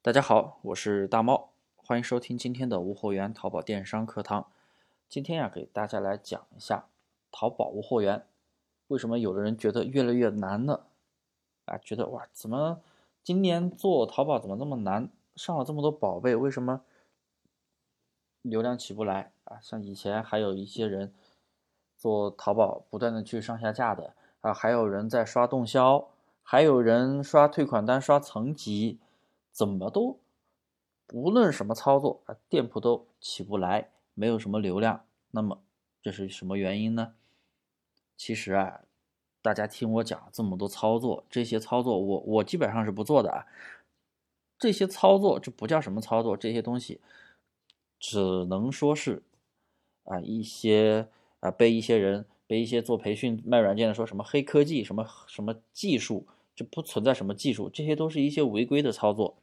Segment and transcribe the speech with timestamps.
[0.00, 4.46] 大家好，我是大猫，欢迎收听今天的无货源淘宝电商课堂。
[5.08, 6.86] 今天呀，给大家来讲一下
[7.32, 8.24] 淘宝无货源
[8.86, 10.82] 为什么有的人觉得越来越难呢？
[11.64, 12.80] 啊，觉得哇，怎么
[13.24, 15.10] 今年做淘宝怎么那么难？
[15.34, 16.82] 上了这么多宝贝，为什么
[18.42, 19.58] 流量起不来啊？
[19.60, 21.12] 像以前还有一些人
[21.96, 26.08] 做淘宝不断的去上下架的啊，还有人在刷动销，
[26.44, 29.00] 还有人刷退款单、刷层级。
[29.58, 30.20] 怎么都，
[31.12, 35.04] 无论什么操作啊，店铺都起不来，没有什么流量。
[35.32, 35.60] 那么
[36.00, 37.14] 这是什么原因呢？
[38.16, 38.82] 其实啊，
[39.42, 43.46] 大家听我讲这么多操作，这些操作我我基本上是不做的啊。
[44.60, 47.00] 这些操作这不叫什么操作，这些东西
[47.98, 49.24] 只能说是
[50.04, 51.08] 啊一些
[51.40, 59.34] 啊被一些人被一些做培训卖软件的说什么黑科技什么什么技术，就不存在什么技术，这些都是一些违规的操作。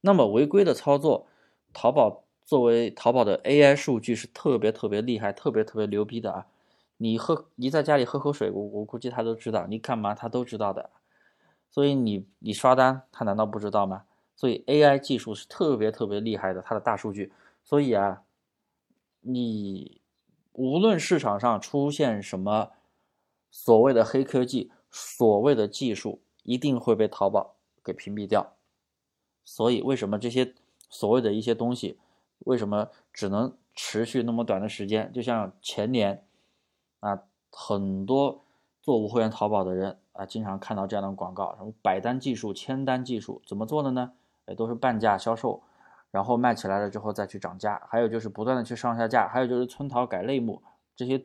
[0.00, 1.26] 那么违规的操作，
[1.72, 6.46] 淘宝作为淘宝的 AI 数据是特别特别厉害、特别特别牛逼的啊！
[6.98, 10.90] 你喝你在家里喝口水，我我估计他都知道；你干嘛他都知道的。
[11.70, 14.04] 所以你你刷单，他难道不知道吗？
[14.34, 17.32] 所以 AI 技术是特别特别厉害的，它的大数据。
[17.64, 18.22] 所以啊，
[19.20, 20.00] 你
[20.52, 22.70] 无论市场上出现什么
[23.50, 28.57] 所谓的黑科技、所谓的技术，一定会被淘宝给屏蔽掉。
[29.50, 30.52] 所以，为什么这些
[30.90, 31.98] 所谓的一些东西，
[32.40, 35.10] 为什么只能持续那么短的时间？
[35.10, 36.22] 就像前年，
[37.00, 38.44] 啊，很多
[38.82, 44.12] 做无货源淘宝的人啊，经常看到这样的广告，什么百单技术、千单技术，怎么做的呢？
[44.44, 45.62] 哎，都是半价销售，
[46.10, 50.62] 然后卖起来了之后再去涨价，还有就是不断的去上下架，还有就是村淘改类目，
[50.94, 51.24] 这些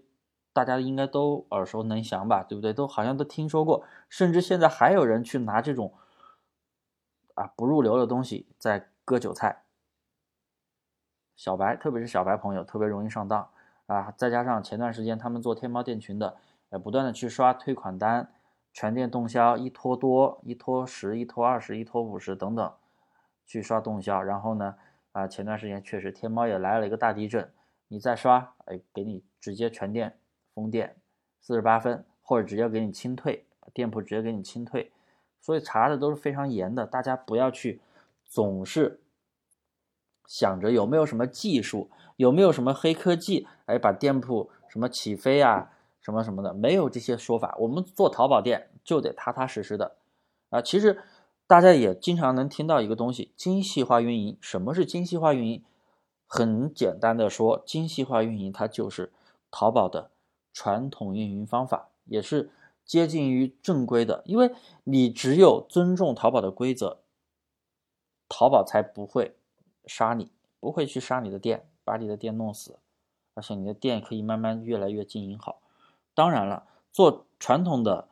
[0.54, 2.42] 大家应该都耳熟能详吧？
[2.42, 2.72] 对不对？
[2.72, 5.92] 都好像都听说过，甚至现在还有人去拿这种。
[7.36, 9.64] 啊，不入流的东西在割韭菜，
[11.36, 13.50] 小白，特别是小白朋友特别容易上当
[13.88, 14.14] 啊！
[14.16, 16.38] 再加上前段时间他们做天猫店群的，
[16.70, 18.32] 呃，不断的去刷退款单，
[18.72, 22.74] 全店动销，一拖多，一拖十，一拖二十，一拖五十等等，
[23.46, 24.22] 去刷动销。
[24.22, 24.76] 然后呢，
[25.12, 27.52] 啊，前段时间确实天猫也来了一个大地震，
[27.88, 30.18] 你再刷，哎，给你直接全店
[30.54, 30.96] 封店，
[31.42, 34.92] 四十八分，或者直接给你清退，店铺直接给你清退。
[35.44, 37.82] 所以查的都是非常严的，大家不要去
[38.24, 39.02] 总是
[40.26, 47.58] 想着有没有什么技术，有没有什么黑科技，哎，把店铺什么起飞啊，什么什么的，没有这些说法。
[47.60, 49.98] 我们做淘宝店就得踏踏实实的
[50.50, 50.62] 啊。
[50.62, 51.04] 其实
[51.46, 54.38] 大家也经常能听到一个东西，精细化运营。
[54.40, 55.62] 什么是精细化运营？
[56.26, 59.12] 很简单的说，精细化运营它就是
[59.52, 60.10] 淘宝的
[60.54, 62.50] 传统运营方法，也是。
[62.86, 67.00] 接近于正规的，因为你只有尊重淘宝的规则，
[68.28, 69.36] 淘宝才不会
[69.86, 72.78] 杀你，不会去杀你的店，把你的店弄死，
[73.34, 75.62] 而且你的店可以慢慢越来越经营好。
[76.14, 78.10] 当然了，做传统的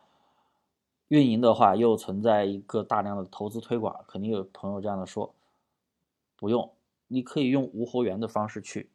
[1.09, 5.35] 运营的话，又存在一个大量的投资推广，肯定有朋友这样的说，
[6.37, 6.71] 不用，
[7.07, 8.89] 你可以用无货源的方式去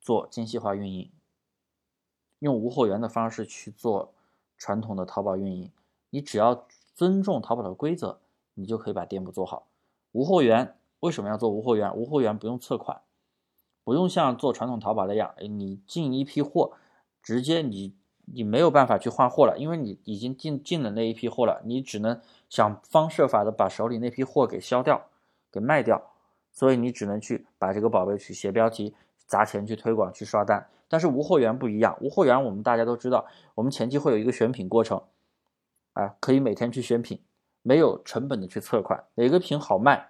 [0.00, 1.10] 做精细化运营，
[2.40, 4.12] 用无货源的方式去做。
[4.60, 5.70] 传统的淘宝运营，
[6.10, 8.20] 你只要尊重淘宝的规则，
[8.54, 9.66] 你就可以把店铺做好。
[10.12, 11.96] 无货源为什么要做无货源？
[11.96, 13.00] 无货源不用测款，
[13.82, 16.72] 不用像做传统淘宝那样，哎，你进一批货，
[17.22, 17.94] 直接你
[18.26, 25.06] 你没有办法去换货了，因为你已经进进了那一批货了，你只能想方设法的把手里那批货给销掉，
[25.50, 26.10] 给卖掉，
[26.52, 28.94] 所以你只能去把这个宝贝去写标题，
[29.26, 30.68] 砸钱去推广，去刷单。
[30.90, 33.24] 但是无货源不一样，无货源我们大家都知道，
[33.54, 35.00] 我们前期会有一个选品过程，
[35.92, 37.20] 啊，可以每天去选品，
[37.62, 40.08] 没有成本的去测款，哪个品好卖，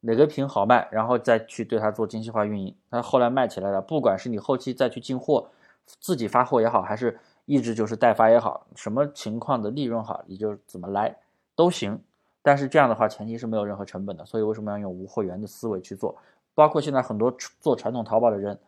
[0.00, 2.74] 哪个品好卖，然后再去对它做精细化运营。
[2.88, 5.50] 那后来卖起来了，不管是你后期再去进货，
[5.84, 11.14] 自己发货也好，还是一直就是代发也好，什么情况的利润好，你就怎么来
[11.54, 12.02] 都行。
[12.40, 16.16] 但是这样的话，前期是没有任何成本的，所以为什么要用无货源的思维去做？
[16.54, 17.30] 包括现在很多
[17.60, 18.58] 做传统淘宝的人。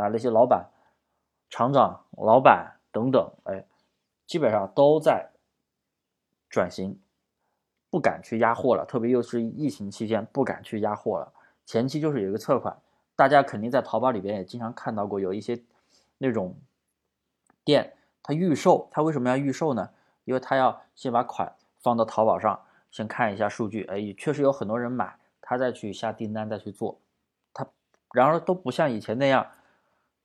[0.00, 0.68] 啊，那些老板、
[1.50, 3.64] 厂长、老板等等，哎，
[4.26, 5.30] 基本上都在
[6.48, 6.98] 转型，
[7.90, 8.84] 不敢去压货了。
[8.86, 11.32] 特别又是疫情期间，不敢去压货了。
[11.66, 12.76] 前期就是有一个测款，
[13.14, 15.62] 大家肯定在淘宝里边也经常看到过，有一些
[16.18, 16.56] 那种
[17.62, 19.90] 店，他预售，他为什么要预售呢？
[20.24, 22.60] 因为他要先把款放到淘宝上，
[22.90, 27.00] 先看一下数据，哎，确实有很多人买，他再去下订单，再去做。
[27.52, 27.66] 他
[28.12, 29.46] 然而都不像以前那样。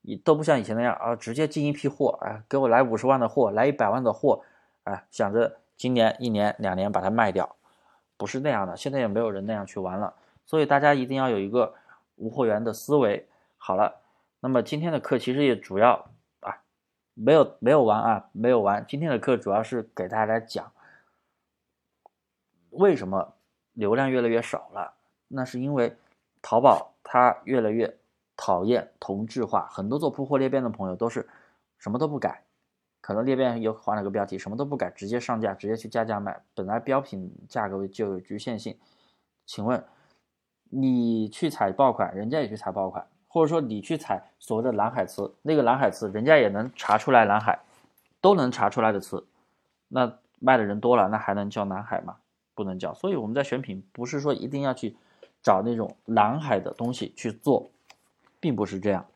[0.08, 4.44] 你都不像以前那样啊，直接进一批货，哎，给我来五十万的货，来一百万的货，
[4.84, 7.56] 哎，想着今年一年两年把它卖掉，
[8.16, 10.14] 不是那样的，现在也没有人那样去玩了，
[10.46, 11.74] 所以大家一定要有一个
[12.18, 13.28] 无货源的思维。
[13.58, 14.02] 好了，
[14.42, 16.08] 那么今天的课其实也主要
[16.42, 16.62] 啊，
[17.16, 18.86] 没有没有完啊，没有完。
[18.88, 20.72] 今天的课主要是给大家来讲，
[22.70, 23.34] 为什么
[23.74, 24.94] 流量越来越少了？
[25.30, 25.98] 那是因为
[26.44, 27.98] 淘宝它越来越
[28.38, 31.28] 讨厌同质化，很多做铺货裂变的朋友都是
[31.78, 32.44] 什么都不改。
[33.02, 36.42] 可能裂变又换了个标题，什么都不改，直接上架，直接去加价卖。
[36.56, 38.76] 本来标品价格就有局限性，
[39.46, 39.84] 请问
[40.72, 47.60] 你去采爆款，人家也去采爆款，或者说你去采所谓的蓝海词，那个蓝海词人家也能查出来蓝海，
[48.22, 49.28] 都能查出来的词，
[49.88, 52.16] 那卖的人多了，那还能叫蓝海吗？
[52.56, 52.92] 不能叫。
[52.96, 54.98] 所以我们在选品，不是说一定要去
[55.44, 57.70] 找那种蓝海的东西去做，
[58.46, 59.08] 并不是这样。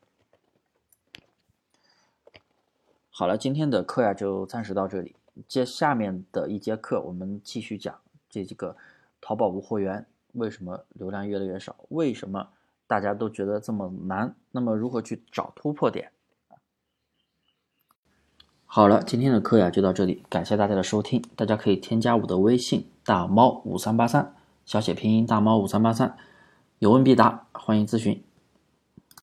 [3.12, 5.16] 好了，今天的课呀就暂时到这里。
[5.48, 8.76] 接下面的一节课，我们继续讲这几个
[9.22, 12.50] 淘宝无货源为什么流量越来越少，为什么
[12.88, 14.36] 大家都觉得这么难？
[14.50, 16.12] 那么如何去找突破点？
[18.66, 21.22] 好了，今天的课呀就到这里，感谢大家的收听。
[21.36, 24.34] 大家可以添加我的微信大猫五三八三，
[24.66, 26.18] 小写拼音大猫五三八三，
[26.80, 28.24] 有问必答，欢迎咨询。